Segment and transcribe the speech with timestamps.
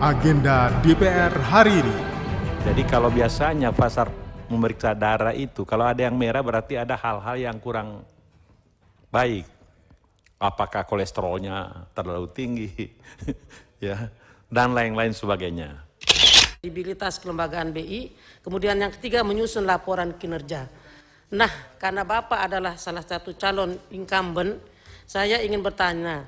[0.00, 1.96] agenda DPR hari ini.
[2.64, 4.08] Jadi kalau biasanya pasar
[4.48, 8.00] memeriksa darah itu, kalau ada yang merah berarti ada hal-hal yang kurang
[9.12, 9.44] baik.
[10.40, 12.72] Apakah kolesterolnya terlalu tinggi,
[13.84, 14.08] ya,
[14.48, 15.84] dan lain-lain sebagainya.
[16.00, 18.08] Kredibilitas kelembagaan BI,
[18.40, 20.64] kemudian yang ketiga menyusun laporan kinerja.
[21.36, 24.64] Nah, karena Bapak adalah salah satu calon incumbent,
[25.04, 26.24] saya ingin bertanya,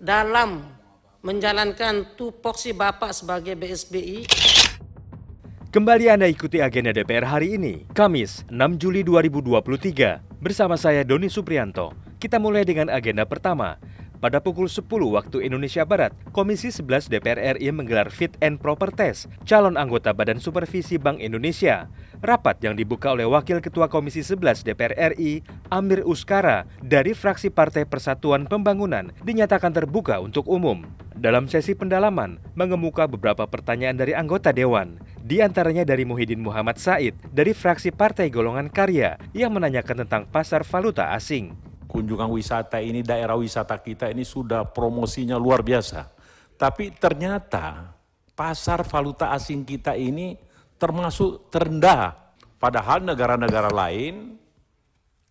[0.00, 0.79] dalam
[1.20, 4.24] menjalankan tupoksi Bapak sebagai BSBI,
[5.70, 10.18] Kembali Anda ikuti agenda DPR hari ini, Kamis 6 Juli 2023.
[10.42, 11.94] Bersama saya Doni Suprianto.
[12.18, 13.78] Kita mulai dengan agenda pertama.
[14.20, 19.32] Pada pukul 10 waktu Indonesia Barat, Komisi 11 DPR RI menggelar Fit and Proper Test
[19.48, 21.88] calon anggota Badan Supervisi Bank Indonesia.
[22.20, 25.40] Rapat yang dibuka oleh Wakil Ketua Komisi 11 DPR RI,
[25.72, 30.84] Amir Uskara, dari fraksi Partai Persatuan Pembangunan, dinyatakan terbuka untuk umum.
[31.20, 37.12] Dalam sesi pendalaman, mengemuka beberapa pertanyaan dari anggota Dewan, di antaranya dari Muhyiddin Muhammad Said
[37.28, 41.52] dari fraksi Partai Golongan Karya yang menanyakan tentang pasar valuta asing.
[41.84, 46.08] Kunjungan wisata ini, daerah wisata kita ini sudah promosinya luar biasa.
[46.56, 47.92] Tapi ternyata
[48.32, 50.40] pasar valuta asing kita ini
[50.80, 52.16] termasuk terendah.
[52.56, 54.40] Padahal negara-negara lain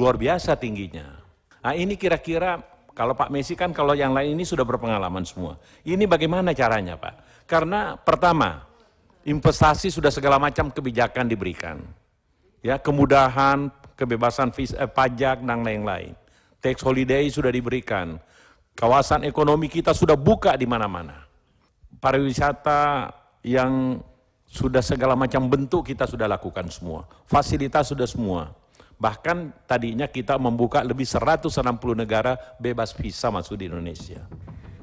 [0.00, 1.20] luar biasa tingginya.
[1.60, 5.58] Nah ini kira-kira kalau Pak Messi kan kalau yang lain ini sudah berpengalaman semua.
[5.82, 7.46] Ini bagaimana caranya Pak?
[7.50, 8.62] Karena pertama,
[9.26, 11.82] investasi sudah segala macam kebijakan diberikan.
[12.62, 16.14] Ya, kemudahan, kebebasan vis, eh, pajak dan lain-lain.
[16.62, 18.16] Tax holiday sudah diberikan.
[18.78, 21.26] Kawasan ekonomi kita sudah buka di mana-mana.
[21.98, 23.10] Pariwisata
[23.44, 23.98] yang
[24.46, 27.04] sudah segala macam bentuk kita sudah lakukan semua.
[27.26, 28.54] Fasilitas sudah semua.
[28.98, 31.50] Bahkan tadinya kita membuka lebih 160
[31.94, 34.24] negara bebas visa masuk di Indonesia.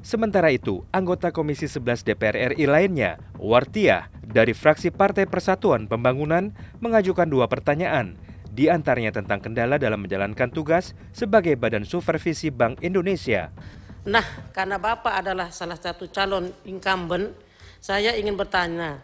[0.02, 6.50] Sementara itu, anggota Komisi 11 DPR RI lainnya, Wartia, dari fraksi Partai Persatuan Pembangunan,
[6.82, 8.18] mengajukan dua pertanyaan,
[8.50, 13.54] di antaranya tentang kendala dalam menjalankan tugas sebagai Badan Supervisi Bank Indonesia.
[14.02, 17.38] Nah, karena Bapak adalah salah satu calon incumbent,
[17.78, 18.98] saya ingin bertanya,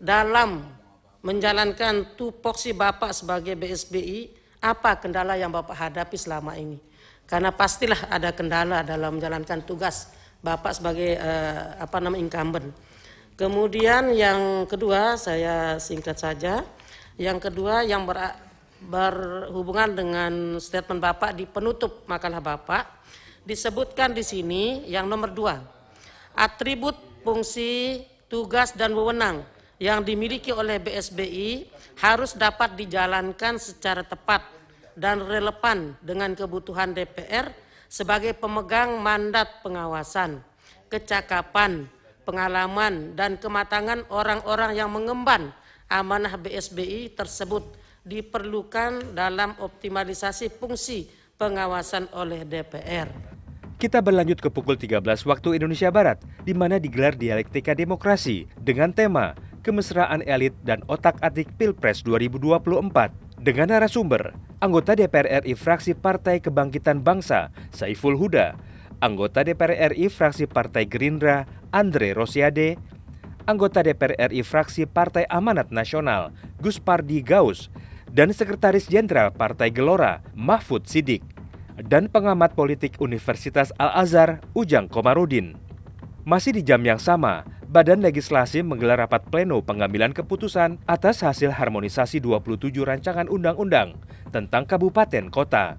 [0.00, 0.64] dalam
[1.20, 6.78] menjalankan tupoksi Bapak sebagai BSBI, apa kendala yang Bapak hadapi selama ini?
[7.28, 12.70] Karena pastilah ada kendala dalam menjalankan tugas Bapak sebagai uh, apa nama incumbent.
[13.38, 16.66] Kemudian yang kedua saya singkat saja.
[17.18, 18.34] Yang kedua yang ber,
[18.78, 20.32] berhubungan dengan
[20.62, 22.86] statement Bapak di penutup makalah Bapak
[23.42, 25.58] disebutkan di sini yang nomor dua
[26.38, 26.94] atribut
[27.26, 29.42] fungsi tugas dan wewenang
[29.78, 31.70] yang dimiliki oleh BSBI
[32.02, 34.42] harus dapat dijalankan secara tepat
[34.98, 37.54] dan relevan dengan kebutuhan DPR
[37.86, 40.42] sebagai pemegang mandat pengawasan,
[40.90, 41.86] kecakapan,
[42.26, 45.54] pengalaman, dan kematangan orang-orang yang mengemban
[45.88, 47.64] amanah BSBI tersebut
[48.04, 51.08] diperlukan dalam optimalisasi fungsi
[51.38, 53.08] pengawasan oleh DPR.
[53.78, 59.38] Kita berlanjut ke pukul 13 waktu Indonesia Barat, di mana digelar dialektika demokrasi dengan tema
[59.68, 62.72] Kemesraan Elit dan Otak-atik Pilpres 2024
[63.44, 64.32] dengan narasumber
[64.64, 68.56] anggota DPR RI fraksi Partai Kebangkitan Bangsa Saiful Huda,
[69.04, 72.80] anggota DPR RI fraksi Partai Gerindra Andre Rosiade,
[73.44, 76.32] anggota DPR RI fraksi Partai Amanat Nasional
[76.64, 77.68] Gus Pardi Gaus,
[78.08, 81.20] dan Sekretaris Jenderal Partai Gelora Mahfud Sidik,
[81.76, 85.60] dan pengamat politik Universitas Al-Azhar Ujang Komarudin.
[86.24, 92.16] Masih di jam yang sama, Badan Legislasi menggelar rapat pleno pengambilan keputusan atas hasil harmonisasi
[92.16, 93.92] 27 rancangan undang-undang
[94.32, 95.76] tentang kabupaten kota.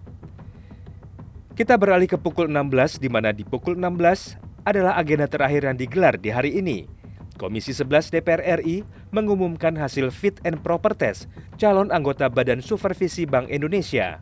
[1.57, 4.37] Kita beralih ke pukul 16 di mana di pukul 16
[4.69, 6.85] adalah agenda terakhir yang digelar di hari ini.
[7.41, 11.25] Komisi 11 DPR RI mengumumkan hasil fit and proper test
[11.57, 14.21] calon anggota Badan Supervisi Bank Indonesia.